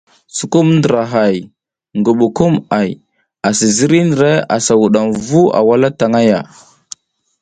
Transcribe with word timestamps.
Sukumung 0.35 0.71
ndrahay, 0.79 1.35
ngubukumʼay 1.97 2.89
a 3.47 3.49
ziriy 3.75 4.05
ndra 4.07 4.31
asa 4.55 4.73
wudam 4.81 5.07
vu 5.27 5.41
a 5.57 5.59
wala 5.67 5.89
tang 5.99 6.17
ya. 6.29 6.39